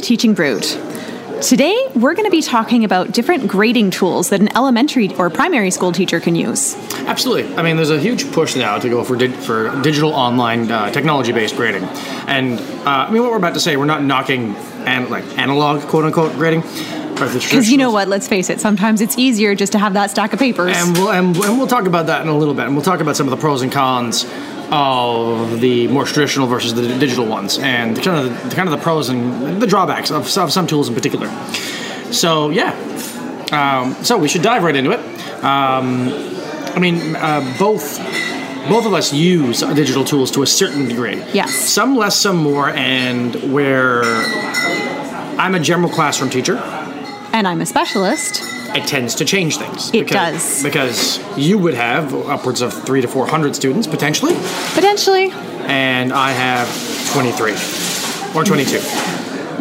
To 0.00 0.06
Teaching 0.06 0.32
Brood. 0.34 0.62
Today, 1.42 1.76
we're 1.94 2.14
going 2.14 2.24
to 2.24 2.30
be 2.30 2.40
talking 2.42 2.84
about 2.84 3.12
different 3.12 3.48
grading 3.48 3.90
tools 3.90 4.30
that 4.30 4.40
an 4.40 4.48
elementary 4.56 5.14
or 5.16 5.28
primary 5.28 5.70
school 5.70 5.92
teacher 5.92 6.20
can 6.20 6.34
use. 6.34 6.74
Absolutely. 7.06 7.54
I 7.56 7.62
mean, 7.62 7.76
there's 7.76 7.90
a 7.90 8.00
huge 8.00 8.30
push 8.32 8.56
now 8.56 8.78
to 8.78 8.88
go 8.88 9.04
for 9.04 9.16
di- 9.16 9.28
for 9.28 9.78
digital 9.82 10.12
online 10.14 10.70
uh, 10.70 10.90
technology-based 10.90 11.54
grading, 11.56 11.84
and 12.26 12.58
uh, 12.60 13.06
I 13.08 13.10
mean, 13.10 13.22
what 13.22 13.30
we're 13.30 13.36
about 13.36 13.54
to 13.54 13.60
say, 13.60 13.76
we're 13.76 13.84
not 13.84 14.02
knocking 14.02 14.54
an- 14.86 15.10
like 15.10 15.24
analog 15.38 15.82
quote 15.82 16.04
unquote 16.04 16.32
grading. 16.34 16.62
Because 17.20 17.70
you 17.70 17.76
know 17.76 17.90
what? 17.90 18.08
Let's 18.08 18.26
face 18.26 18.48
it. 18.48 18.60
Sometimes 18.60 19.02
it's 19.02 19.18
easier 19.18 19.54
just 19.54 19.72
to 19.72 19.78
have 19.78 19.92
that 19.92 20.10
stack 20.10 20.32
of 20.32 20.38
papers. 20.38 20.74
And 20.74 20.96
we'll, 20.96 21.10
and, 21.10 21.36
and 21.36 21.58
we'll 21.58 21.66
talk 21.66 21.84
about 21.84 22.06
that 22.06 22.22
in 22.22 22.28
a 22.28 22.36
little 22.36 22.54
bit. 22.54 22.64
And 22.64 22.74
we'll 22.74 22.84
talk 22.84 23.00
about 23.00 23.14
some 23.14 23.26
of 23.26 23.30
the 23.30 23.36
pros 23.36 23.60
and 23.60 23.70
cons 23.70 24.24
of 24.70 25.60
the 25.60 25.88
more 25.88 26.04
traditional 26.04 26.46
versus 26.46 26.74
the 26.74 26.82
digital 26.98 27.26
ones, 27.26 27.58
and 27.58 28.00
kind 28.00 28.26
of 28.26 28.50
the, 28.50 28.56
kind 28.56 28.68
of 28.68 28.72
the 28.76 28.82
pros 28.82 29.08
and 29.08 29.60
the 29.60 29.66
drawbacks 29.66 30.10
of, 30.10 30.36
of 30.38 30.52
some 30.52 30.66
tools 30.66 30.88
in 30.88 30.94
particular. 30.94 31.28
So 32.12 32.50
yeah, 32.50 32.72
um, 33.52 33.94
so 34.04 34.18
we 34.18 34.28
should 34.28 34.42
dive 34.42 34.62
right 34.62 34.76
into 34.76 34.92
it. 34.92 35.00
Um, 35.44 36.08
I 36.74 36.78
mean, 36.78 37.16
uh, 37.16 37.56
both 37.58 37.98
both 38.68 38.86
of 38.86 38.94
us 38.94 39.12
use 39.12 39.60
digital 39.60 40.04
tools 40.04 40.30
to 40.32 40.42
a 40.42 40.46
certain 40.46 40.86
degree. 40.86 41.22
Yes. 41.32 41.54
Some 41.54 41.96
less, 41.96 42.16
some 42.16 42.36
more, 42.36 42.70
and 42.70 43.34
where 43.52 44.02
I'm 44.04 45.54
a 45.54 45.60
general 45.60 45.90
classroom 45.90 46.30
teacher 46.30 46.58
and 47.32 47.46
I'm 47.46 47.60
a 47.60 47.66
specialist. 47.66 48.42
It 48.76 48.86
tends 48.86 49.14
to 49.16 49.24
change 49.24 49.56
things. 49.58 49.88
It 49.88 50.06
because, 50.06 50.42
does. 50.44 50.62
Because 50.62 51.38
you 51.38 51.58
would 51.58 51.74
have 51.74 52.14
upwards 52.28 52.60
of 52.62 52.72
three 52.72 53.00
to 53.00 53.08
four 53.08 53.26
hundred 53.26 53.54
students 53.56 53.86
potentially, 53.86 54.34
Potentially, 54.74 55.30
and 55.66 56.12
I 56.12 56.30
have 56.32 56.68
twenty-three 57.12 57.54
or 58.38 58.44
twenty-two. 58.44 58.80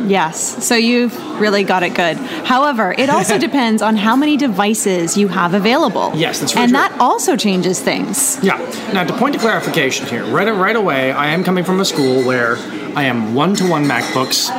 yes. 0.08 0.64
So 0.66 0.76
you've 0.76 1.16
really 1.40 1.64
got 1.64 1.84
it 1.84 1.94
good. 1.94 2.18
However, 2.18 2.94
it 2.98 3.10
also 3.16 3.38
depends 3.38 3.82
on 3.82 3.96
how 3.98 4.16
many 4.16 4.38
devices 4.38 5.18
you 5.18 5.28
have 5.30 5.54
available. 5.54 6.12
Yes, 6.16 6.40
that's 6.40 6.54
very 6.54 6.64
And 6.66 6.72
true. 6.72 6.80
that 6.80 6.98
also 7.00 7.36
changes 7.36 7.80
things. 7.80 8.38
Yeah. 8.44 8.58
Now, 8.94 9.04
to 9.04 9.14
point 9.18 9.34
to 9.36 9.40
clarification 9.40 10.06
here, 10.08 10.26
right 10.26 10.48
right 10.54 10.76
away, 10.76 11.12
I 11.12 11.28
am 11.28 11.44
coming 11.44 11.64
from 11.64 11.80
a 11.80 11.86
school 11.86 12.24
where 12.26 12.56
I 12.96 13.04
am 13.04 13.34
one-to-one 13.36 13.86
MacBooks, 13.86 14.50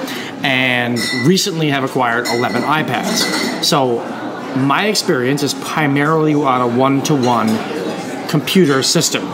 and 0.45 0.99
recently 1.27 1.69
have 1.69 1.85
acquired 1.85 2.27
eleven 2.29 2.63
iPads. 2.63 3.65
So, 3.65 3.99
my 4.57 4.87
experience 4.87 5.43
is 5.43 5.55
primarily 5.55 6.35
on 6.35 6.61
a 6.61 6.69
one-to-one 6.69 7.49
computer 8.29 8.83
system 8.83 9.29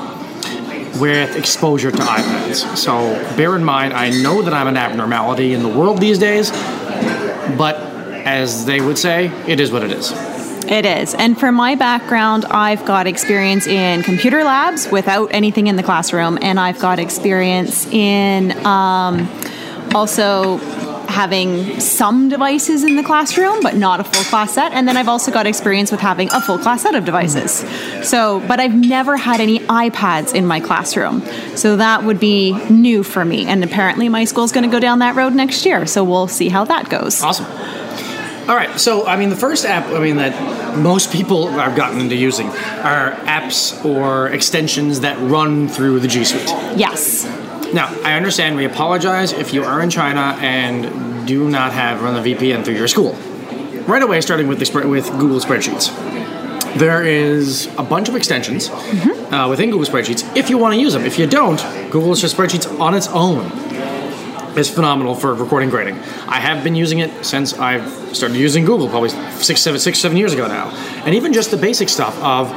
with 1.01 1.37
exposure 1.37 1.91
to 1.91 1.99
iPads. 1.99 2.77
So, 2.77 3.15
bear 3.37 3.55
in 3.57 3.65
mind, 3.65 3.93
I 3.93 4.11
know 4.11 4.43
that 4.43 4.55
I'm 4.55 4.69
an 4.69 4.77
abnormality 4.77 5.53
in 5.53 5.63
the 5.63 5.69
world 5.69 6.01
these 6.01 6.19
days, 6.19 6.51
but 6.51 7.77
as 8.27 8.65
they 8.65 8.81
would 8.81 8.99
say, 8.99 9.27
it 9.47 9.61
is 9.61 9.71
what 9.71 9.83
it 9.83 9.93
is. 9.93 10.13
It 10.69 10.85
is. 10.85 11.15
And 11.15 11.39
for 11.39 11.53
my 11.53 11.77
background, 11.77 12.45
I've 12.47 12.85
got 12.85 13.07
experience 13.07 13.69
in 13.69 14.03
computer 14.03 14.43
labs 14.43 14.91
without 14.91 15.33
anything 15.33 15.69
in 15.69 15.77
the 15.77 15.83
classroom, 15.83 16.39
and 16.43 16.59
I've 16.59 16.81
got 16.81 16.99
experience 16.99 17.87
in 17.87 18.53
um, 18.67 19.29
also 19.95 20.59
having 21.17 21.81
some 21.81 22.29
devices 22.29 22.85
in 22.85 22.95
the 22.95 23.03
classroom, 23.03 23.63
but 23.63 23.75
not 23.75 24.01
a 24.01 24.05
full 24.05 24.23
class 24.25 24.53
set. 24.53 24.73
And 24.73 24.87
then 24.87 24.99
I've 24.99 25.09
also 25.09 25.33
got 25.33 25.47
experience 25.47 25.91
with 25.91 26.01
having 26.01 26.29
a 26.31 26.43
full 26.43 26.59
class 26.59 26.83
set 26.83 26.95
of 26.95 27.07
devices. 27.07 27.65
So, 28.07 28.41
but 28.47 28.61
I've 28.61 28.75
never 28.75 29.17
had 29.17 29.41
any 29.41 29.61
iPads 29.61 30.35
in 30.35 30.47
my 30.47 30.61
classroom. 30.61 31.23
So 31.57 31.77
that 31.77 32.05
would 32.05 32.21
be 32.21 32.53
new 32.69 33.03
for 33.03 33.25
me. 33.25 33.47
And 33.47 33.65
apparently, 33.65 34.11
my 34.11 34.25
school's 34.25 34.53
going 34.53 34.65
to 34.65 34.71
go 34.71 34.79
down 34.79 34.99
that 34.99 35.17
road 35.17 35.35
next 35.35 35.65
year. 35.65 35.87
So 35.87 36.05
we'll 36.05 36.29
see 36.29 36.51
how 36.51 36.67
that 36.67 36.91
goes. 36.91 37.23
Awesome. 37.23 37.47
All 38.47 38.55
right, 38.55 38.79
so 38.79 39.07
I 39.07 39.17
mean, 39.17 39.31
the 39.31 39.37
first 39.37 39.65
app 39.65 39.87
I 39.87 39.99
mean 39.99 40.19
that 40.19 40.79
most 40.79 41.11
people 41.11 41.49
I've 41.49 41.75
gotten 41.75 41.99
into 41.99 42.15
using 42.15 42.47
are 42.47 43.13
apps 43.25 43.85
or 43.85 44.29
extensions 44.29 45.01
that 45.01 45.19
run 45.19 45.67
through 45.67 45.99
the 45.99 46.09
G 46.09 46.25
Suite. 46.25 46.47
Yes. 46.77 47.25
Now, 47.73 47.95
I 48.05 48.15
understand. 48.15 48.57
We 48.57 48.65
apologize 48.65 49.33
if 49.33 49.53
you 49.53 49.65
are 49.65 49.83
in 49.83 49.91
China 49.91 50.37
and 50.41 51.27
do 51.27 51.49
not 51.49 51.73
have 51.73 52.03
run 52.03 52.23
the 52.23 52.35
VPN 52.35 52.65
through 52.65 52.77
your 52.77 52.89
school. 52.89 53.13
Right 53.87 54.03
away, 54.03 54.21
starting 54.21 54.49
with 54.49 54.59
the 54.59 54.89
with 54.89 55.11
Google 55.19 55.41
Spreadsheets. 55.41 55.95
There 56.79 57.03
is 57.05 57.67
a 57.79 57.83
bunch 57.83 58.09
of 58.09 58.17
extensions 58.17 58.69
uh, 58.69 59.47
within 59.49 59.71
Google 59.71 59.87
Spreadsheets 59.87 60.37
if 60.37 60.51
you 60.51 60.59
want 60.59 60.75
to 60.75 60.81
use 60.81 60.93
them. 60.93 61.05
If 61.05 61.19
you 61.19 61.27
don't, 61.27 61.59
Google 61.91 62.13
Spreadsheets 62.13 62.79
on 62.79 62.95
its 62.95 63.09
own 63.09 63.51
is 64.57 64.71
phenomenal 64.71 65.15
for 65.15 65.35
recording 65.35 65.69
grading. 65.69 65.95
I 66.27 66.41
have 66.41 66.65
been 66.65 66.75
using 66.75 67.01
it 67.01 67.25
since 67.25 67.55
I've 67.55 68.17
started 68.17 68.37
using 68.37 68.65
Google, 68.65 68.89
probably 68.89 69.11
six, 69.11 69.61
seven, 69.61 69.79
six, 69.79 69.99
seven 69.99 70.17
years 70.17 70.33
ago 70.33 70.47
now. 70.49 70.71
And 71.05 71.15
even 71.15 71.33
just 71.33 71.51
the 71.51 71.57
basic 71.57 71.89
stuff 71.89 72.17
of 72.23 72.51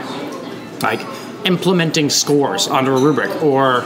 like 0.82 1.02
implementing 1.46 2.10
scores 2.10 2.68
under 2.68 2.94
a 2.94 3.00
rubric, 3.00 3.44
or 3.44 3.84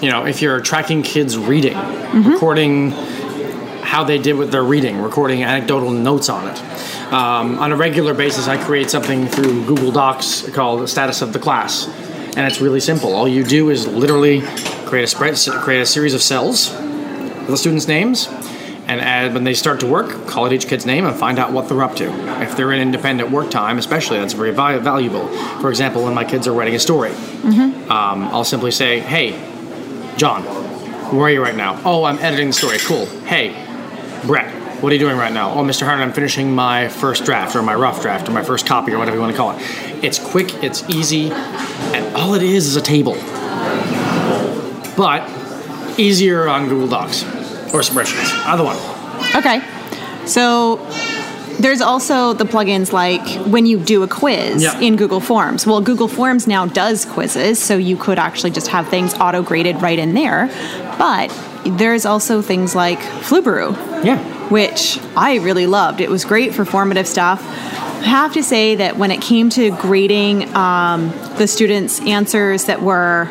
you 0.00 0.10
know, 0.10 0.26
if 0.26 0.40
you're 0.42 0.60
tracking 0.60 1.02
kids 1.02 1.36
reading, 1.36 1.76
recording 2.24 2.92
how 3.82 4.04
they 4.04 4.18
did 4.18 4.34
with 4.36 4.50
their 4.52 4.62
reading, 4.62 5.00
recording 5.00 5.42
anecdotal 5.42 5.90
notes 5.90 6.28
on 6.28 6.46
it. 6.48 6.62
Um, 7.12 7.58
on 7.58 7.72
a 7.72 7.76
regular 7.76 8.14
basis, 8.14 8.46
I 8.46 8.56
create 8.62 8.88
something 8.88 9.26
through 9.26 9.64
Google 9.66 9.90
Docs 9.90 10.48
called 10.50 10.88
Status 10.88 11.22
of 11.22 11.32
the 11.32 11.38
Class, 11.40 11.88
and 12.36 12.40
it's 12.46 12.60
really 12.60 12.80
simple. 12.80 13.12
All 13.12 13.26
you 13.26 13.42
do 13.42 13.68
is 13.70 13.86
literally 13.88 14.42
create 14.86 15.02
a 15.04 15.06
spread, 15.08 15.36
create 15.62 15.80
a 15.80 15.86
series 15.86 16.14
of 16.14 16.22
cells 16.22 16.70
with 16.70 17.48
the 17.48 17.56
students' 17.56 17.88
names, 17.88 18.28
and 18.86 19.00
add, 19.00 19.34
when 19.34 19.44
they 19.44 19.54
start 19.54 19.80
to 19.80 19.86
work, 19.86 20.26
call 20.26 20.46
out 20.46 20.52
each 20.52 20.66
kid's 20.68 20.86
name 20.86 21.04
and 21.04 21.16
find 21.16 21.38
out 21.38 21.52
what 21.52 21.68
they're 21.68 21.82
up 21.82 21.96
to. 21.96 22.08
If 22.42 22.56
they're 22.56 22.72
in 22.72 22.80
independent 22.80 23.30
work 23.30 23.50
time, 23.50 23.78
especially, 23.78 24.18
that's 24.18 24.32
very 24.34 24.52
valuable. 24.52 25.26
For 25.60 25.68
example, 25.68 26.04
when 26.04 26.14
my 26.14 26.24
kids 26.24 26.46
are 26.46 26.52
writing 26.52 26.74
a 26.74 26.78
story, 26.80 27.12
um, 27.90 28.24
I'll 28.32 28.44
simply 28.44 28.70
say, 28.70 29.00
"Hey, 29.00 29.34
John, 30.16 30.42
where 31.14 31.26
are 31.26 31.30
you 31.30 31.42
right 31.42 31.54
now? 31.54 31.80
Oh, 31.84 32.04
I'm 32.04 32.18
editing 32.18 32.48
the 32.48 32.52
story. 32.52 32.78
Cool. 32.78 33.06
Hey, 33.24 33.50
Brett, 34.26 34.52
what 34.82 34.90
are 34.90 34.94
you 34.94 34.98
doing 34.98 35.16
right 35.16 35.32
now? 35.32 35.52
Oh, 35.52 35.64
Mr. 35.64 35.84
Harden, 35.84 36.02
I'm 36.02 36.12
finishing 36.12 36.54
my 36.54 36.88
first 36.88 37.24
draft 37.24 37.56
or 37.56 37.62
my 37.62 37.74
rough 37.74 38.02
draft 38.02 38.28
or 38.28 38.32
my 38.32 38.42
first 38.42 38.66
copy 38.66 38.92
or 38.92 38.98
whatever 38.98 39.16
you 39.16 39.22
want 39.22 39.32
to 39.32 39.36
call 39.36 39.52
it. 39.56 40.04
It's 40.04 40.18
quick, 40.18 40.62
it's 40.62 40.88
easy, 40.90 41.30
and 41.30 42.16
all 42.16 42.34
it 42.34 42.42
is 42.42 42.66
is 42.66 42.76
a 42.76 42.82
table. 42.82 43.14
But 44.96 45.28
easier 45.98 46.48
on 46.48 46.68
Google 46.68 46.88
Docs 46.88 47.24
or 47.74 47.80
spreadsheets. 47.80 48.32
Either 48.46 48.64
one. 48.64 48.76
Okay. 49.36 49.60
So 50.26 50.76
there's 51.60 51.80
also 51.80 52.32
the 52.32 52.44
plugins 52.44 52.92
like 52.92 53.26
when 53.46 53.66
you 53.66 53.78
do 53.78 54.02
a 54.02 54.08
quiz 54.08 54.62
Yeah. 54.62 54.78
in 54.80 54.96
Google 54.96 55.20
Forms. 55.20 55.66
Well, 55.66 55.80
Google 55.80 56.08
Forms 56.08 56.46
now 56.46 56.66
does 56.66 57.04
quizzes, 57.04 57.58
so 57.58 57.76
you 57.76 57.96
could 57.96 58.18
actually 58.18 58.50
just 58.50 58.68
have 58.68 58.88
things 58.88 59.14
auto 59.14 59.42
graded 59.42 59.82
right 59.82 59.98
in 59.98 60.14
there. 60.14 60.48
But 60.98 61.30
there's 61.64 62.06
also 62.06 62.40
things 62.42 62.74
like 62.74 62.98
Flubaroo, 63.00 63.76
Yeah. 64.04 64.18
which 64.48 64.98
I 65.16 65.36
really 65.36 65.66
loved. 65.66 66.00
It 66.00 66.10
was 66.10 66.24
great 66.24 66.54
for 66.54 66.64
formative 66.64 67.06
stuff. 67.06 67.42
I 68.00 68.04
have 68.04 68.32
to 68.32 68.42
say 68.42 68.76
that 68.76 68.96
when 68.96 69.10
it 69.10 69.20
came 69.20 69.50
to 69.50 69.70
grading 69.72 70.54
um, 70.56 71.12
the 71.36 71.46
students' 71.46 72.00
answers 72.00 72.64
that 72.64 72.80
were 72.80 73.28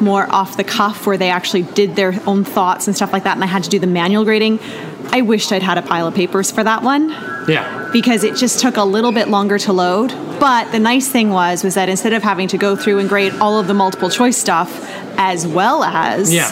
more 0.00 0.26
off 0.30 0.56
the 0.56 0.62
cuff, 0.64 1.06
where 1.06 1.16
they 1.16 1.30
actually 1.30 1.62
did 1.62 1.96
their 1.96 2.14
own 2.26 2.44
thoughts 2.44 2.86
and 2.86 2.94
stuff 2.94 3.12
like 3.12 3.24
that, 3.24 3.34
and 3.34 3.42
I 3.42 3.48
had 3.48 3.64
to 3.64 3.70
do 3.70 3.78
the 3.78 3.86
manual 3.88 4.24
grading, 4.24 4.60
I 5.10 5.22
wished 5.22 5.52
I'd 5.52 5.62
had 5.62 5.78
a 5.78 5.82
pile 5.82 6.06
of 6.06 6.14
papers 6.14 6.50
for 6.50 6.62
that 6.64 6.82
one 6.82 7.10
Yeah. 7.48 7.88
because 7.92 8.24
it 8.24 8.36
just 8.36 8.60
took 8.60 8.76
a 8.76 8.84
little 8.84 9.12
bit 9.12 9.28
longer 9.28 9.58
to 9.60 9.72
load. 9.72 10.12
But 10.38 10.70
the 10.70 10.78
nice 10.78 11.08
thing 11.08 11.30
was 11.30 11.64
was 11.64 11.74
that 11.74 11.88
instead 11.88 12.12
of 12.12 12.22
having 12.22 12.48
to 12.48 12.58
go 12.58 12.76
through 12.76 12.98
and 12.98 13.08
grade 13.08 13.32
all 13.40 13.58
of 13.58 13.66
the 13.66 13.74
multiple 13.74 14.10
choice 14.10 14.36
stuff 14.36 14.70
as 15.16 15.46
well 15.46 15.82
as 15.82 16.32
Yeah. 16.32 16.50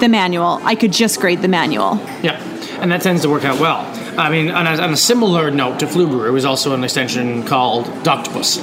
the 0.00 0.08
manual, 0.08 0.60
I 0.64 0.74
could 0.74 0.92
just 0.92 1.20
grade 1.20 1.42
the 1.42 1.48
manual. 1.48 2.00
Yeah, 2.22 2.40
and 2.80 2.90
that 2.92 3.02
tends 3.02 3.22
to 3.22 3.30
work 3.30 3.44
out 3.44 3.58
well. 3.60 3.86
I 4.18 4.28
mean, 4.30 4.50
on 4.50 4.66
a, 4.66 4.72
on 4.82 4.92
a 4.92 4.96
similar 4.96 5.50
note 5.50 5.78
to 5.80 5.86
Flubaroo, 5.86 6.26
it 6.28 6.32
was 6.32 6.44
also 6.44 6.74
an 6.74 6.84
extension 6.84 7.44
called 7.44 7.86
Doctopus. 8.04 8.58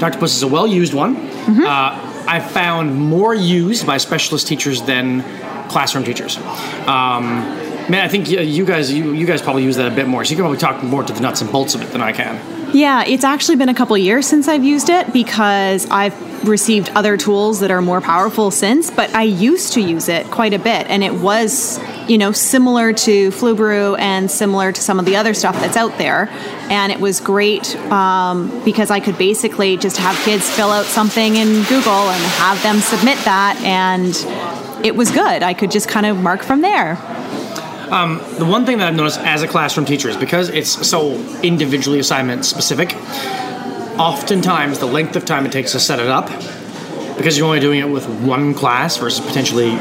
Doctopus 0.00 0.34
is 0.34 0.42
a 0.42 0.48
well-used 0.48 0.94
one. 0.94 1.14
Uh, 1.16 2.24
I 2.26 2.40
found 2.40 2.96
more 2.96 3.34
used 3.34 3.86
by 3.86 3.98
specialist 3.98 4.48
teachers 4.48 4.82
than 4.82 5.22
classroom 5.68 6.04
teachers. 6.04 6.36
Um, 6.88 7.58
man, 7.92 8.06
I 8.06 8.08
think 8.08 8.30
you, 8.30 8.64
guys 8.64 8.90
you, 8.90 9.12
you 9.12 9.26
guys 9.26 9.42
probably 9.42 9.64
use 9.64 9.76
that 9.76 9.92
a 9.92 9.94
bit 9.94 10.08
more, 10.08 10.24
so 10.24 10.30
you 10.30 10.36
can 10.36 10.44
probably 10.44 10.58
talk 10.58 10.82
more 10.82 11.02
to 11.02 11.12
the 11.12 11.20
nuts 11.20 11.42
and 11.42 11.52
bolts 11.52 11.74
of 11.74 11.82
it 11.82 11.90
than 11.90 12.00
I 12.00 12.12
can. 12.12 12.40
Yeah, 12.74 13.04
it's 13.04 13.22
actually 13.22 13.56
been 13.56 13.68
a 13.68 13.74
couple 13.74 13.98
years 13.98 14.26
since 14.26 14.48
I've 14.48 14.64
used 14.64 14.88
it 14.88 15.12
because 15.12 15.86
I've 15.90 16.48
received 16.48 16.88
other 16.94 17.18
tools 17.18 17.60
that 17.60 17.70
are 17.70 17.82
more 17.82 18.00
powerful 18.00 18.50
since, 18.50 18.90
but 18.90 19.14
I 19.14 19.24
used 19.24 19.74
to 19.74 19.82
use 19.82 20.08
it 20.08 20.30
quite 20.30 20.54
a 20.54 20.58
bit 20.58 20.86
and 20.88 21.04
it 21.04 21.12
was, 21.12 21.78
you 22.08 22.16
know, 22.16 22.32
similar 22.32 22.94
to 22.94 23.28
Flubaroo 23.30 23.98
and 23.98 24.30
similar 24.30 24.72
to 24.72 24.80
some 24.80 24.98
of 24.98 25.04
the 25.04 25.16
other 25.16 25.34
stuff 25.34 25.54
that's 25.56 25.76
out 25.76 25.98
there. 25.98 26.30
And 26.70 26.90
it 26.90 26.98
was 26.98 27.20
great 27.20 27.76
um, 27.92 28.64
because 28.64 28.90
I 28.90 29.00
could 29.00 29.18
basically 29.18 29.76
just 29.76 29.98
have 29.98 30.16
kids 30.24 30.48
fill 30.48 30.70
out 30.70 30.86
something 30.86 31.36
in 31.36 31.62
Google 31.64 32.08
and 32.08 32.24
have 32.40 32.60
them 32.62 32.78
submit 32.78 33.18
that 33.26 33.60
and 33.62 34.16
it 34.82 34.96
was 34.96 35.10
good. 35.10 35.42
I 35.42 35.52
could 35.52 35.70
just 35.70 35.88
kind 35.88 36.06
of 36.06 36.16
mark 36.16 36.42
from 36.42 36.62
there. 36.62 36.96
Um, 37.92 38.18
the 38.38 38.46
one 38.46 38.64
thing 38.64 38.78
that 38.78 38.88
I've 38.88 38.96
noticed 38.96 39.20
as 39.20 39.42
a 39.42 39.46
classroom 39.48 39.84
teacher 39.84 40.08
is 40.08 40.16
because 40.16 40.48
it's 40.48 40.88
so 40.88 41.12
individually 41.42 41.98
assignment 41.98 42.46
specific, 42.46 42.94
oftentimes 43.98 44.78
the 44.78 44.86
length 44.86 45.14
of 45.14 45.26
time 45.26 45.44
it 45.44 45.52
takes 45.52 45.72
to 45.72 45.78
set 45.80 46.00
it 46.00 46.08
up, 46.08 46.26
because 47.18 47.36
you're 47.36 47.46
only 47.46 47.60
doing 47.60 47.80
it 47.80 47.88
with 47.90 48.08
one 48.22 48.54
class 48.54 48.96
versus 48.96 49.24
potentially 49.24 49.76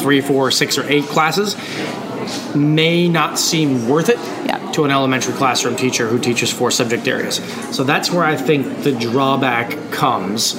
three, 0.00 0.20
four, 0.20 0.50
six, 0.50 0.76
or 0.76 0.86
eight 0.90 1.04
classes, 1.04 1.56
may 2.54 3.08
not 3.08 3.38
seem 3.38 3.88
worth 3.88 4.10
it 4.10 4.18
Yeah. 4.44 4.58
to 4.72 4.84
an 4.84 4.90
elementary 4.90 5.32
classroom 5.32 5.76
teacher 5.76 6.06
who 6.08 6.18
teaches 6.18 6.52
four 6.52 6.70
subject 6.70 7.08
areas. 7.08 7.36
So 7.74 7.84
that's 7.84 8.12
where 8.12 8.24
I 8.24 8.36
think 8.36 8.82
the 8.82 8.92
drawback 8.92 9.74
comes 9.92 10.56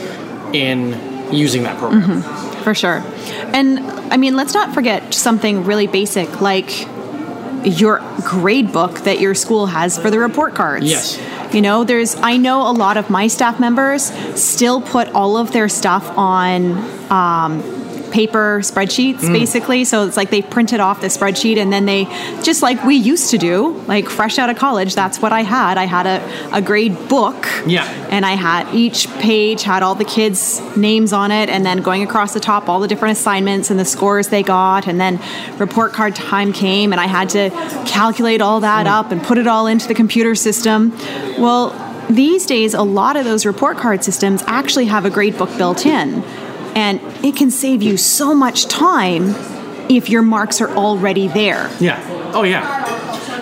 in 0.51 0.97
using 1.31 1.61
that 1.63 1.77
program. 1.77 2.23
Mm-hmm. 2.23 2.56
For 2.67 2.75
sure. 2.75 3.01
And 3.53 3.79
I 4.11 4.17
mean, 4.17 4.35
let's 4.35 4.53
not 4.53 4.73
forget 4.73 5.13
something 5.13 5.63
really 5.63 5.87
basic 5.87 6.41
like 6.41 6.85
your 7.63 8.01
grade 8.25 8.73
book 8.73 8.99
that 9.05 9.21
your 9.21 9.35
school 9.35 9.67
has 9.67 9.97
for 9.97 10.11
the 10.11 10.19
report 10.19 10.53
cards. 10.53 10.85
Yes. 10.85 11.17
You 11.53 11.61
know, 11.61 11.85
there's, 11.85 12.17
I 12.17 12.35
know 12.35 12.69
a 12.69 12.73
lot 12.73 12.97
of 12.97 13.09
my 13.09 13.27
staff 13.27 13.57
members 13.61 14.11
still 14.37 14.81
put 14.81 15.07
all 15.13 15.37
of 15.37 15.53
their 15.53 15.69
stuff 15.69 16.09
on 16.17 16.73
um, 17.09 17.63
paper 18.17 18.61
spreadsheets, 18.63 19.19
mm. 19.19 19.31
basically. 19.31 19.85
So 19.85 20.07
it's 20.07 20.17
like 20.17 20.31
they 20.31 20.41
printed 20.41 20.79
off 20.79 21.01
the 21.01 21.07
spreadsheet 21.17 21.57
and 21.57 21.71
then 21.71 21.85
they, 21.85 22.05
just 22.41 22.63
like 22.63 22.83
we 22.83 22.95
used 22.95 23.29
to 23.29 23.37
do, 23.37 23.73
like 23.85 24.09
fresh 24.09 24.39
out 24.39 24.49
of 24.49 24.57
college, 24.57 24.95
that's 24.95 25.21
what 25.21 25.31
I 25.31 25.43
had. 25.43 25.77
I 25.77 25.85
had 25.85 26.07
a, 26.07 26.19
a 26.59 26.59
grade 26.59 26.97
book. 27.09 27.45
Yeah. 27.67 27.85
And 28.09 28.25
I 28.25 28.31
had 28.31 28.73
each 28.73 29.07
page 29.19 29.61
had 29.61 29.83
all 29.83 29.93
the 29.93 30.09
kids' 30.17 30.59
names 30.75 31.13
on 31.13 31.29
it, 31.31 31.47
and 31.47 31.63
then 31.63 31.83
going 31.83 32.01
across 32.01 32.33
the 32.33 32.39
top, 32.39 32.67
all 32.67 32.79
the 32.79 32.87
different 32.87 33.15
assignments 33.19 33.69
and 33.69 33.79
the 33.79 33.85
scores 33.85 34.29
they 34.29 34.41
got, 34.41 34.87
and 34.87 34.99
then 34.99 35.19
report 35.59 35.93
card 35.93 36.15
time 36.15 36.51
came, 36.53 36.91
and 36.93 36.99
I 36.99 37.05
had 37.05 37.29
to 37.29 37.51
calculate 37.85 38.41
all 38.41 38.61
that 38.61 38.87
mm. 38.87 38.97
up 38.97 39.11
and 39.11 39.21
put 39.21 39.37
it 39.37 39.45
all 39.45 39.67
into 39.67 39.87
the 39.87 39.93
computer 39.93 40.33
system. 40.33 40.91
Well, 41.37 41.63
these 42.09 42.47
days, 42.47 42.73
a 42.73 42.81
lot 42.81 43.15
of 43.15 43.25
those 43.25 43.45
report 43.45 43.77
card 43.77 44.03
systems 44.03 44.41
actually 44.47 44.85
have 44.85 45.05
a 45.05 45.09
grade 45.09 45.37
book 45.37 45.55
built 45.57 45.85
in, 45.85 46.23
and 46.77 47.01
it 47.25 47.35
can 47.35 47.49
save 47.49 47.81
you 47.81 47.97
so 47.97 48.35
much 48.35 48.67
time 48.67 49.33
if 49.89 50.09
your 50.09 50.21
marks 50.21 50.61
are 50.61 50.69
already 50.69 51.27
there. 51.27 51.71
Yeah. 51.79 51.99
Oh 52.35 52.43
yeah. 52.43 52.85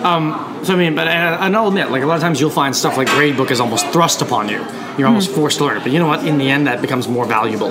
Um, 0.02 0.45
so 0.66 0.74
I 0.74 0.76
mean, 0.76 0.94
but 0.94 1.08
and, 1.08 1.56
I'll 1.56 1.68
admit, 1.68 1.90
like 1.90 2.02
a 2.02 2.06
lot 2.06 2.16
of 2.16 2.20
times 2.22 2.40
you'll 2.40 2.50
find 2.50 2.74
stuff 2.74 2.96
like 2.96 3.08
gradebook 3.08 3.50
is 3.50 3.60
almost 3.60 3.86
thrust 3.88 4.20
upon 4.20 4.48
you. 4.48 4.64
You're 4.98 5.08
almost 5.08 5.30
forced 5.30 5.58
to 5.58 5.64
learn 5.64 5.76
it. 5.76 5.82
But 5.82 5.92
you 5.92 5.98
know 5.98 6.06
what? 6.06 6.26
In 6.26 6.38
the 6.38 6.50
end, 6.50 6.66
that 6.66 6.80
becomes 6.80 7.06
more 7.06 7.26
valuable. 7.26 7.68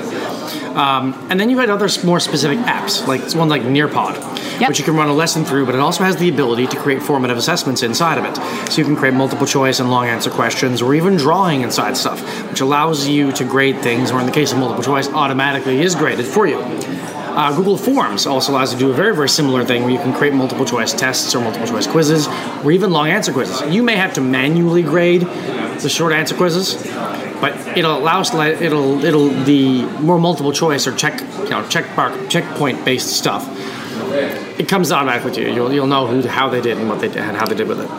Um, 0.78 1.14
and 1.30 1.40
then 1.40 1.50
you've 1.50 1.60
got 1.60 1.70
other 1.70 1.90
more 2.06 2.20
specific 2.20 2.60
apps, 2.60 3.06
like 3.08 3.34
one 3.34 3.50
like 3.50 3.64
Nearpod, 3.64 4.36
Yep. 4.60 4.70
which 4.70 4.80
you 4.80 4.86
can 4.86 4.96
run 4.96 5.10
a 5.10 5.14
lesson 5.14 5.44
through, 5.44 5.66
but 5.66 5.76
it 5.76 5.82
also 5.82 6.04
has 6.04 6.16
the 6.18 6.30
ability 6.30 6.68
to 6.68 6.78
create 6.78 7.02
formative 7.02 7.38
assessments 7.38 7.82
inside 7.84 8.18
of 8.18 8.26
it. 8.26 8.36
So 8.72 8.80
you 8.80 8.86
can 8.86 8.96
create 8.96 9.14
multiple 9.14 9.48
choice 9.48 9.80
and 9.80 9.90
long 9.90 10.08
answer 10.08 10.30
questions, 10.30 10.82
or 10.82 10.94
even 10.94 11.18
drawing 11.18 11.62
inside 11.62 11.98
stuff, 11.98 12.22
which 12.50 12.62
allows 12.62 13.08
you 13.08 13.32
to 13.34 13.44
grade 13.44 13.80
things, 13.80 14.12
or 14.12 14.20
in 14.20 14.26
the 14.26 14.32
case 14.32 14.52
of 14.52 14.58
multiple 14.60 14.84
choice, 14.84 15.10
automatically 15.10 15.82
is 15.82 15.96
graded 15.96 16.26
for 16.26 16.46
you. 16.48 16.60
Uh, 17.36 17.54
Google 17.54 17.76
Forms 17.78 18.26
also 18.26 18.54
allows 18.54 18.72
you 18.72 18.80
to 18.80 18.86
do 18.86 18.92
a 18.92 18.94
very, 18.94 19.14
very 19.14 19.28
similar 19.28 19.66
thing 19.66 19.84
where 19.84 19.92
you 19.92 19.98
can 20.00 20.14
create 20.14 20.34
multiple 20.34 20.66
choice 20.66 20.94
tests 20.94 21.36
or 21.36 21.42
multiple 21.42 21.68
choice 21.68 21.86
quizzes, 21.86 22.28
or 22.64 22.72
even 22.72 22.92
long 22.92 23.10
answer 23.10 23.34
quizzes. 23.34 23.62
You 23.74 23.84
may 23.84 23.98
have 23.98 24.14
to 24.14 24.22
manually 24.22 24.84
grade 24.84 25.22
the 25.22 25.90
short 25.90 26.14
answer 26.14 26.34
quizzes, 26.34 26.76
but 27.42 27.54
it'll 27.78 27.98
allow 27.98 28.22
us 28.22 28.30
to 28.30 28.38
let, 28.38 28.62
it'll 28.62 29.04
it'll 29.04 29.30
the 29.44 29.84
more 30.00 30.18
multiple 30.18 30.54
choice 30.54 30.88
or 30.88 30.96
check 30.96 31.20
you 31.20 31.50
know 31.50 31.68
check 31.68 31.86
mark 31.98 32.30
checkpoint 32.30 32.86
based 32.86 33.18
stuff. 33.18 33.46
It 34.58 34.70
comes 34.70 34.92
automatically 34.94 35.32
to 35.34 35.42
you. 35.42 35.54
You'll, 35.54 35.74
you'll 35.74 35.88
know 35.88 36.08
who 36.08 36.26
how 36.28 36.48
they 36.50 36.62
did 36.62 36.78
and 36.78 36.88
what 36.88 37.02
they 37.02 37.10
did 37.10 37.18
and 37.18 37.36
how 37.36 37.46
they 37.46 37.56
did 37.56 37.68
with 37.68 37.82
it. 37.82 37.90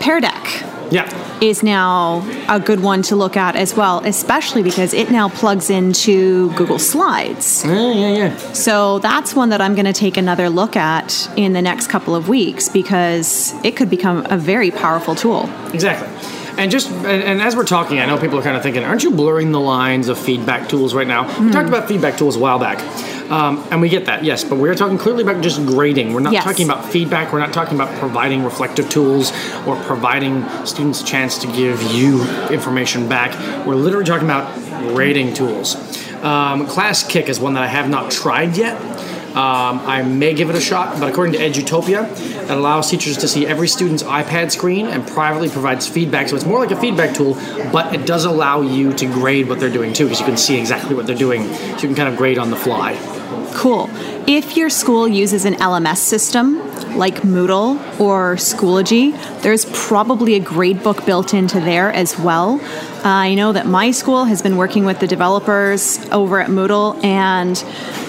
Pear 0.00 0.20
Deck. 0.20 0.64
Yeah. 0.90 1.08
Is 1.44 1.62
now 1.62 2.26
a 2.48 2.58
good 2.58 2.80
one 2.80 3.02
to 3.02 3.16
look 3.16 3.36
at 3.36 3.54
as 3.56 3.74
well, 3.74 4.00
especially 4.04 4.62
because 4.62 4.94
it 4.94 5.10
now 5.10 5.28
plugs 5.28 5.70
into 5.70 6.52
Google 6.54 6.78
Slides. 6.78 7.64
Yeah, 7.64 7.92
yeah, 7.92 8.16
yeah. 8.16 8.52
So 8.52 8.98
that's 9.00 9.34
one 9.34 9.50
that 9.50 9.60
I'm 9.60 9.74
going 9.74 9.86
to 9.86 9.92
take 9.92 10.16
another 10.16 10.48
look 10.48 10.76
at 10.76 11.30
in 11.36 11.52
the 11.52 11.62
next 11.62 11.88
couple 11.88 12.14
of 12.14 12.28
weeks 12.28 12.68
because 12.68 13.54
it 13.64 13.76
could 13.76 13.90
become 13.90 14.26
a 14.30 14.38
very 14.38 14.70
powerful 14.70 15.14
tool. 15.14 15.50
Exactly. 15.72 16.08
And 16.56 16.70
just 16.70 16.90
and, 16.90 17.06
and 17.06 17.42
as 17.42 17.56
we're 17.56 17.64
talking, 17.64 17.98
I 17.98 18.06
know 18.06 18.16
people 18.16 18.38
are 18.38 18.42
kind 18.42 18.56
of 18.56 18.62
thinking, 18.62 18.84
aren't 18.84 19.02
you 19.02 19.10
blurring 19.10 19.50
the 19.50 19.60
lines 19.60 20.08
of 20.08 20.18
feedback 20.18 20.68
tools 20.68 20.94
right 20.94 21.06
now? 21.06 21.24
We 21.40 21.50
talked 21.50 21.68
hmm. 21.68 21.74
about 21.74 21.88
feedback 21.88 22.16
tools 22.16 22.36
a 22.36 22.38
while 22.38 22.60
back, 22.60 22.78
um, 23.30 23.64
and 23.70 23.80
we 23.80 23.88
get 23.88 24.06
that, 24.06 24.24
yes. 24.24 24.44
But 24.44 24.58
we're 24.58 24.74
talking 24.74 24.98
clearly 24.98 25.22
about 25.22 25.42
just 25.42 25.64
grading. 25.66 26.12
We're 26.12 26.20
not 26.20 26.32
Yes. 26.32 26.44
talking 26.44 26.68
about 26.68 26.84
feedback. 26.84 27.32
We're 27.32 27.38
not 27.40 27.52
talking 27.52 27.74
about 27.74 27.94
providing 27.98 28.44
reflective 28.44 28.88
tools 28.88 29.32
or 29.66 29.76
providing 29.84 30.44
students 30.64 31.00
a 31.00 31.04
chance 31.04 31.38
to 31.38 31.46
give 31.48 31.82
you 31.82 32.22
information 32.50 33.08
back. 33.08 33.32
We're 33.66 33.74
literally 33.76 34.04
talking 34.06 34.26
about 34.26 34.54
grading 34.94 35.34
tools. 35.34 35.76
Um, 36.22 36.66
Classkick 36.66 37.28
is 37.28 37.38
one 37.40 37.54
that 37.54 37.62
I 37.62 37.66
have 37.68 37.88
not 37.88 38.10
tried 38.10 38.56
yet. 38.56 38.80
Um, 39.34 39.80
I 39.80 40.02
may 40.02 40.32
give 40.32 40.48
it 40.48 40.54
a 40.54 40.60
shot, 40.60 41.00
but 41.00 41.10
according 41.10 41.32
to 41.32 41.40
Edutopia, 41.40 42.08
it 42.44 42.50
allows 42.50 42.88
teachers 42.88 43.16
to 43.16 43.26
see 43.26 43.44
every 43.44 43.66
student's 43.66 44.04
iPad 44.04 44.52
screen 44.52 44.86
and 44.86 45.04
privately 45.04 45.48
provides 45.48 45.88
feedback. 45.88 46.28
So 46.28 46.36
it's 46.36 46.46
more 46.46 46.60
like 46.60 46.70
a 46.70 46.80
feedback 46.80 47.16
tool, 47.16 47.34
but 47.72 47.92
it 47.92 48.06
does 48.06 48.26
allow 48.26 48.60
you 48.60 48.92
to 48.92 49.06
grade 49.06 49.48
what 49.48 49.58
they're 49.58 49.72
doing 49.72 49.92
too, 49.92 50.04
because 50.04 50.20
you 50.20 50.26
can 50.26 50.36
see 50.36 50.56
exactly 50.56 50.94
what 50.94 51.08
they're 51.08 51.16
doing. 51.16 51.52
So 51.52 51.72
you 51.72 51.78
can 51.78 51.96
kind 51.96 52.08
of 52.08 52.16
grade 52.16 52.38
on 52.38 52.50
the 52.50 52.56
fly. 52.56 52.96
Cool. 53.54 53.90
If 54.28 54.56
your 54.56 54.70
school 54.70 55.08
uses 55.08 55.44
an 55.44 55.54
LMS 55.54 55.96
system 55.96 56.60
like 56.96 57.22
Moodle 57.22 57.78
or 58.00 58.36
Schoology, 58.36 59.12
there's 59.42 59.64
probably 59.66 60.34
a 60.34 60.40
gradebook 60.40 61.04
built 61.06 61.34
into 61.34 61.60
there 61.60 61.92
as 61.92 62.18
well. 62.18 62.60
I 63.04 63.34
know 63.34 63.52
that 63.52 63.66
my 63.66 63.90
school 63.90 64.24
has 64.24 64.40
been 64.40 64.56
working 64.56 64.84
with 64.86 64.98
the 64.98 65.06
developers 65.06 65.98
over 66.10 66.40
at 66.40 66.48
Moodle, 66.48 67.02
and 67.04 67.56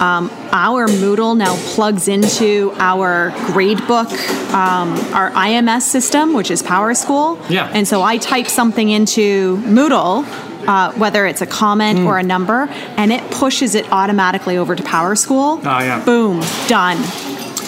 um, 0.00 0.30
our 0.52 0.86
Moodle 0.88 1.36
now 1.36 1.54
plugs 1.74 2.08
into 2.08 2.72
our 2.76 3.30
gradebook, 3.52 4.10
um, 4.54 4.94
our 5.14 5.30
IMS 5.32 5.82
system, 5.82 6.32
which 6.32 6.50
is 6.50 6.62
PowerSchool. 6.62 7.50
Yeah. 7.50 7.70
And 7.72 7.86
so 7.86 8.02
I 8.02 8.16
type 8.16 8.46
something 8.46 8.88
into 8.88 9.58
Moodle, 9.58 10.24
uh, 10.66 10.92
whether 10.92 11.26
it's 11.26 11.42
a 11.42 11.46
comment 11.46 12.00
or 12.00 12.18
a 12.18 12.22
number, 12.22 12.66
and 12.96 13.12
it 13.12 13.30
pushes 13.30 13.74
it 13.74 13.92
automatically 13.92 14.56
over 14.56 14.74
to 14.74 14.82
PowerSchool. 14.82 15.58
Oh, 15.58 15.62
yeah. 15.62 16.02
Boom, 16.04 16.42
done. 16.68 16.96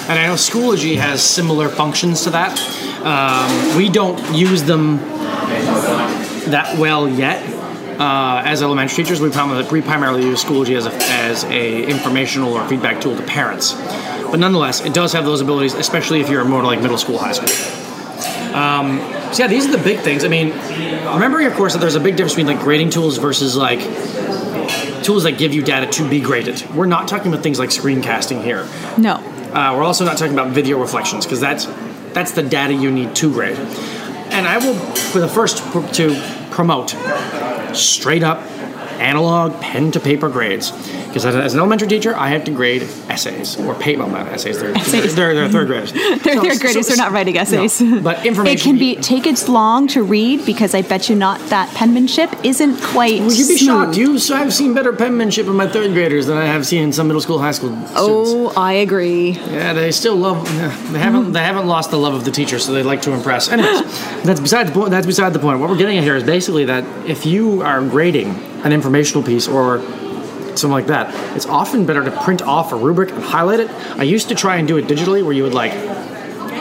And 0.08 0.18
I 0.18 0.26
know 0.26 0.34
Schoology 0.34 0.96
has 0.96 1.22
similar 1.22 1.68
functions 1.68 2.24
to 2.24 2.30
that. 2.30 2.58
Um, 3.04 3.76
we 3.76 3.90
don't 3.90 4.34
use 4.34 4.62
them 4.62 4.96
that 6.50 6.78
well 6.78 7.06
yet. 7.06 7.44
Uh, 8.00 8.42
as 8.44 8.62
elementary 8.62 9.04
teachers, 9.04 9.20
we 9.20 9.30
primarily 9.30 10.22
use 10.22 10.42
Schoology 10.42 10.76
as 10.76 10.86
a, 10.86 10.94
as 10.94 11.44
a 11.44 11.84
informational 11.84 12.54
or 12.54 12.66
feedback 12.68 13.02
tool 13.02 13.16
to 13.16 13.22
parents. 13.24 13.74
But 14.30 14.38
nonetheless, 14.38 14.80
it 14.80 14.94
does 14.94 15.12
have 15.12 15.26
those 15.26 15.42
abilities, 15.42 15.74
especially 15.74 16.20
if 16.20 16.30
you're 16.30 16.44
more 16.44 16.62
like 16.62 16.80
middle 16.80 16.98
school, 16.98 17.18
high 17.18 17.32
school. 17.32 18.54
Um, 18.54 18.98
so 19.34 19.42
yeah, 19.42 19.48
these 19.48 19.66
are 19.66 19.72
the 19.72 19.82
big 19.82 20.00
things. 20.00 20.24
I 20.24 20.28
mean, 20.28 20.52
remembering, 21.12 21.46
of 21.46 21.52
course, 21.52 21.74
that 21.74 21.80
there's 21.80 21.96
a 21.96 22.00
big 22.00 22.16
difference 22.16 22.34
between 22.34 22.46
like 22.46 22.64
grading 22.64 22.90
tools 22.90 23.18
versus 23.18 23.56
like 23.56 23.80
tools 25.04 25.24
that 25.24 25.36
give 25.36 25.52
you 25.52 25.62
data 25.62 25.86
to 25.86 26.08
be 26.08 26.20
graded. 26.20 26.66
We're 26.70 26.86
not 26.86 27.08
talking 27.08 27.30
about 27.30 27.42
things 27.42 27.58
like 27.58 27.70
screencasting 27.70 28.42
here. 28.42 28.66
No. 28.96 29.22
Uh, 29.52 29.75
we're 29.76 29.85
also 29.85 30.05
not 30.05 30.19
talking 30.19 30.35
about 30.35 30.50
video 30.50 30.78
reflections 30.78 31.25
because 31.25 31.40
that's 31.40 31.67
that's 32.12 32.33
the 32.33 32.43
data 32.43 32.75
you 32.75 32.90
need 32.90 33.14
to 33.17 33.33
grade. 33.33 33.57
And 34.31 34.47
I 34.47 34.59
will, 34.59 34.75
for 34.75 35.21
the 35.21 35.28
first 35.28 35.59
to 35.95 36.49
promote 36.50 36.90
straight 37.75 38.23
up 38.23 38.43
analog 39.00 39.61
pen 39.61 39.90
to 39.93 40.00
paper 40.00 40.28
grades 40.28 40.73
because 41.08 41.24
as, 41.24 41.34
as 41.34 41.54
an 41.54 41.60
elementary 41.60 41.88
teacher 41.88 42.14
I 42.16 42.28
have 42.28 42.44
to 42.44 42.50
grade 42.52 42.82
essays 43.08 43.58
or 43.58 43.74
paper 43.74 44.02
well, 44.04 44.10
not 44.10 44.28
essays. 44.28 44.60
They're, 44.60 44.76
Essays. 44.76 45.14
They're, 45.14 45.34
they're 45.34 45.48
third 45.48 45.66
graders. 45.66 45.92
They're 46.22 46.34
So- 46.34 46.42
third 46.42 46.60
graders, 46.60 46.86
so- 46.86 46.94
they're 46.94 47.04
not 47.04 47.12
writing 47.12 47.36
essays. 47.36 47.80
No, 47.80 48.00
but 48.00 48.24
information. 48.24 48.48
It 48.58 48.62
can 48.62 48.78
be 48.78 48.96
take 48.96 49.26
as 49.26 49.48
long 49.48 49.88
to 49.88 50.02
read 50.02 50.44
because 50.46 50.74
I 50.74 50.82
bet 50.82 51.08
you 51.08 51.16
not 51.16 51.40
that 51.50 51.72
penmanship 51.74 52.30
isn't 52.44 52.80
quite. 52.82 53.20
Would 53.22 53.38
you 53.38 53.46
be 53.48 53.56
shocked? 53.56 53.96
You, 53.96 54.18
so 54.18 54.34
I've 54.36 54.52
seen 54.54 54.74
better 54.74 54.92
penmanship 54.92 55.46
in 55.46 55.54
my 55.56 55.66
third 55.66 55.92
graders 55.92 56.26
than 56.26 56.36
I 56.36 56.44
have 56.46 56.66
seen 56.66 56.82
in 56.84 56.92
some 56.92 57.06
middle 57.08 57.20
school, 57.20 57.38
high 57.38 57.52
school 57.52 57.70
students. 57.70 57.92
Oh, 57.96 58.52
I 58.56 58.72
agree. 58.74 59.30
Yeah, 59.32 59.72
they 59.72 59.90
still 59.92 60.16
love. 60.16 60.44
They 60.92 60.98
haven't. 60.98 61.32
They 61.32 61.40
haven't 61.40 61.66
lost 61.66 61.90
the 61.90 61.98
love 61.98 62.14
of 62.14 62.24
the 62.24 62.30
teacher, 62.30 62.58
so 62.58 62.72
they 62.72 62.82
like 62.82 63.02
to 63.02 63.12
impress. 63.12 63.48
Anyways, 63.48 63.82
that's 64.24 64.40
beside 64.40 64.66
the 64.68 64.72
point. 64.72 64.90
That's 64.90 65.06
beside 65.06 65.32
the 65.32 65.38
point. 65.38 65.60
What 65.60 65.68
we're 65.70 65.76
getting 65.76 65.98
at 65.98 66.04
here 66.04 66.16
is 66.16 66.24
basically 66.24 66.64
that 66.66 66.84
if 67.08 67.24
you 67.26 67.62
are 67.62 67.80
grading 67.82 68.28
an 68.64 68.72
informational 68.72 69.22
piece 69.22 69.46
or 69.46 69.78
something 70.58 70.72
like 70.74 70.86
that, 70.88 71.36
it's 71.36 71.46
often 71.46 71.86
better 71.86 72.04
to 72.04 72.10
print 72.22 72.42
off 72.42 72.72
a 72.72 72.76
rubric 72.76 73.10
and 73.10 73.22
highlight 73.22 73.60
it. 73.60 73.70
I 73.96 74.02
used 74.02 74.28
to 74.28 74.34
try 74.34 74.56
and 74.56 74.66
do 74.68 74.76
it 74.76 74.86
digitally, 74.86 75.22
where 75.24 75.32
you 75.32 75.42
would 75.44 75.54
like 75.54 75.72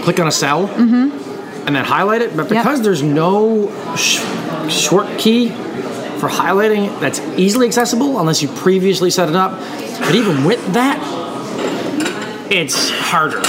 click 0.04 0.20
on 0.20 0.28
a 0.28 0.32
cell 0.32 0.68
and 0.68 1.76
then 1.76 1.84
highlight 1.84 2.22
it. 2.22 2.36
But 2.36 2.46
Mm-hmm. 2.46 2.54
Yep. 2.56 2.64
because 2.64 2.82
there's 2.82 3.04
no 3.04 3.70
sh- 3.96 4.22
short 4.72 5.08
key 5.20 5.50
for 5.50 6.30
highlighting 6.30 7.00
that's 7.00 7.20
easily 7.38 7.68
accessible 7.68 8.20
unless 8.20 8.42
you 8.42 8.48
previously 8.48 9.10
set 9.10 9.28
it 9.30 9.36
up. 9.36 9.52
But 10.00 10.16
even 10.16 10.46
with 10.46 10.66
that, 10.74 10.98
it's 12.52 12.90
harder. 12.90 13.42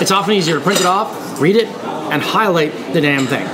It's 0.00 0.10
often 0.10 0.32
easier 0.34 0.54
to 0.56 0.60
print 0.62 0.80
it 0.80 0.86
off, 0.86 1.40
read 1.40 1.56
it, 1.56 1.66
and 1.66 2.22
highlight 2.22 2.72
the 2.94 3.00
damn 3.00 3.26
thing 3.26 3.44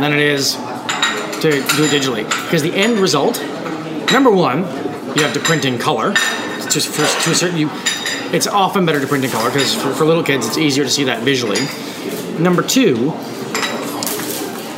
than 0.00 0.12
it 0.12 0.20
is 0.20 0.54
to 0.54 1.50
do 1.50 1.58
it 1.84 1.90
digitally. 1.90 2.24
Because 2.44 2.62
the 2.62 2.72
end 2.72 2.98
result, 3.00 3.40
number 4.12 4.30
one, 4.30 4.62
you 5.18 5.24
have 5.24 5.34
to 5.34 5.40
print 5.40 5.64
in 5.64 5.78
color. 5.78 6.14
Just 6.70 6.88
for, 6.88 7.02
to 7.24 7.30
a 7.30 7.34
certain 7.34 7.58
you, 7.58 7.68
it's 8.32 8.46
often 8.46 8.86
better 8.86 9.00
to 9.00 9.06
print 9.06 9.24
in 9.24 9.30
color 9.30 9.50
because 9.50 9.74
for, 9.74 9.92
for 9.92 10.04
little 10.04 10.22
kids 10.22 10.46
it's 10.46 10.58
easier 10.58 10.84
to 10.84 10.90
see 10.90 11.04
that 11.04 11.22
visually. 11.22 11.58
Number 12.40 12.62
two, 12.62 13.12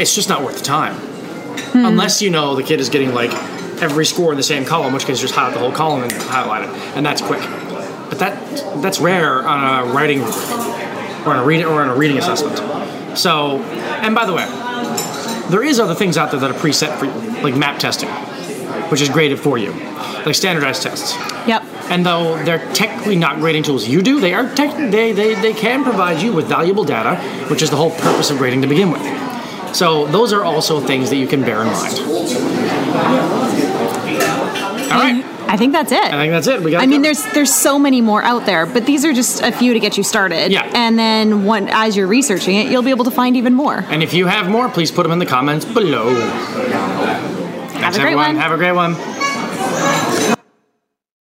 it's 0.01 0.15
just 0.15 0.29
not 0.29 0.43
worth 0.43 0.59
the 0.59 0.65
time. 0.65 0.95
Hmm. 0.95 1.85
Unless 1.85 2.23
you 2.23 2.31
know 2.31 2.55
the 2.57 2.63
kid 2.63 2.81
is 2.81 2.89
getting 2.89 3.13
like 3.13 3.33
every 3.83 4.07
score 4.07 4.31
in 4.33 4.37
the 4.37 4.43
same 4.43 4.65
column, 4.65 4.93
which 4.93 5.05
case 5.05 5.21
just 5.21 5.35
highlight 5.35 5.55
the 5.55 5.61
whole 5.61 5.73
column 5.73 6.03
and 6.03 6.13
highlight 6.13 6.69
it, 6.69 6.71
and 6.97 7.05
that's 7.05 7.21
quick. 7.21 7.41
But 8.09 8.19
that 8.19 8.83
that's 8.83 8.99
rare 8.99 9.47
on 9.47 9.89
a 9.89 9.93
writing 9.93 10.21
or 10.21 11.35
on 11.35 11.39
a 11.39 11.45
reading 11.45 11.67
or 11.67 11.83
on 11.83 11.89
a 11.89 11.95
reading 11.95 12.19
assessment. 12.19 13.19
So, 13.19 13.59
and 13.59 14.15
by 14.15 14.25
the 14.25 14.33
way, 14.33 14.47
there 15.51 15.63
is 15.63 15.81
other 15.81 15.95
things 15.95 16.17
out 16.17 16.31
there 16.31 16.41
that 16.41 16.51
are 16.51 16.55
preset 16.55 16.97
for 16.99 17.07
you, 17.07 17.43
like 17.43 17.57
map 17.57 17.79
testing, 17.79 18.09
which 18.89 19.01
is 19.01 19.09
graded 19.09 19.39
for 19.39 19.59
you, 19.59 19.73
like 20.27 20.35
standardized 20.35 20.83
tests. 20.83 21.15
Yep. 21.47 21.65
And 21.91 22.07
though 22.07 22.43
they're 22.45 22.65
technically 22.73 23.17
not 23.17 23.39
grading 23.39 23.65
tools 23.65 23.89
you 23.89 24.03
do, 24.03 24.21
they 24.21 24.33
are 24.33 24.55
tech, 24.55 24.77
they, 24.91 25.13
they, 25.13 25.35
they 25.35 25.53
can 25.53 25.83
provide 25.83 26.23
you 26.23 26.33
with 26.33 26.47
valuable 26.47 26.85
data, 26.85 27.17
which 27.49 27.63
is 27.63 27.71
the 27.71 27.77
whole 27.77 27.91
purpose 27.91 28.31
of 28.31 28.39
grading 28.39 28.63
to 28.63 28.69
begin 28.69 28.91
with. 28.91 29.03
So 29.75 30.07
those 30.07 30.33
are 30.33 30.45
also 30.45 30.81
things 30.81 31.11
that 31.11 31.17
you 31.17 31.27
can 31.27 31.43
bear 31.43 31.63
in 31.63 31.67
mind. 31.67 31.99
All 34.93 34.99
right. 34.99 35.25
I 35.51 35.57
think 35.57 35.73
that's 35.73 35.91
it. 35.91 36.05
I 36.05 36.11
think 36.13 36.31
that's 36.33 36.47
it. 36.47 36.63
We 36.63 36.71
got. 36.71 36.83
I 36.83 36.87
mean, 36.87 37.03
there's 37.03 37.25
there's 37.33 37.53
so 37.53 37.77
many 37.77 38.01
more 38.01 38.23
out 38.23 38.47
there, 38.47 38.67
but 38.67 38.87
these 38.87 39.05
are 39.05 39.13
just 39.13 39.43
a 39.43 39.51
few 39.51 39.73
to 39.73 39.81
get 39.81 39.97
you 39.97 40.05
started. 40.05 40.53
Yeah. 40.53 40.71
And 40.75 40.97
then 40.97 41.45
when, 41.45 41.69
as 41.69 41.97
you're 41.97 42.07
researching 42.07 42.55
it, 42.57 42.71
you'll 42.71 42.85
be 42.85 42.91
able 42.91 43.05
to 43.05 43.11
find 43.11 43.37
even 43.37 43.55
more. 43.55 43.85
And 43.89 44.01
if 44.01 44.15
you 44.15 44.27
have 44.27 44.49
more, 44.49 44.69
please 44.69 44.93
put 44.93 45.03
them 45.03 45.11
in 45.11 45.19
the 45.19 45.27
comments 45.27 45.65
below. 45.65 46.15
Thanks, 47.81 47.97
a 47.97 48.01
great 48.01 48.13
everyone. 48.13 48.27
one. 48.27 48.37
Have 48.37 48.53
a 48.53 48.57
great 48.57 48.73
one. 48.73 48.95